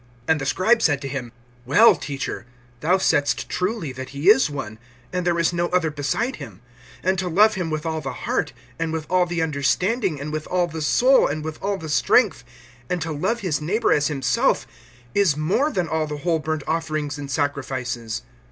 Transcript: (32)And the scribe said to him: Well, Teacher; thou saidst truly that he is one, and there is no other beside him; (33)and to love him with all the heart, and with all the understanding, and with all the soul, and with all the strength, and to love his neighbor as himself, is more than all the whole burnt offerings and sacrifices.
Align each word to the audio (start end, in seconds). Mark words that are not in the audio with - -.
(32)And 0.27 0.39
the 0.39 0.45
scribe 0.47 0.81
said 0.81 0.99
to 0.99 1.07
him: 1.07 1.31
Well, 1.63 1.93
Teacher; 1.95 2.47
thou 2.79 2.97
saidst 2.97 3.47
truly 3.49 3.91
that 3.91 4.09
he 4.09 4.31
is 4.31 4.49
one, 4.49 4.79
and 5.13 5.27
there 5.27 5.37
is 5.37 5.53
no 5.53 5.67
other 5.67 5.91
beside 5.91 6.37
him; 6.37 6.59
(33)and 7.03 7.17
to 7.19 7.27
love 7.27 7.53
him 7.53 7.69
with 7.69 7.85
all 7.85 8.01
the 8.01 8.11
heart, 8.25 8.51
and 8.79 8.91
with 8.91 9.05
all 9.11 9.27
the 9.27 9.43
understanding, 9.43 10.19
and 10.19 10.33
with 10.33 10.47
all 10.47 10.65
the 10.65 10.81
soul, 10.81 11.27
and 11.27 11.45
with 11.45 11.59
all 11.61 11.77
the 11.77 11.87
strength, 11.87 12.43
and 12.89 12.99
to 13.03 13.11
love 13.11 13.41
his 13.41 13.61
neighbor 13.61 13.91
as 13.91 14.07
himself, 14.07 14.65
is 15.13 15.37
more 15.37 15.69
than 15.69 15.87
all 15.87 16.07
the 16.07 16.17
whole 16.25 16.39
burnt 16.39 16.63
offerings 16.67 17.19
and 17.19 17.29
sacrifices. 17.29 18.23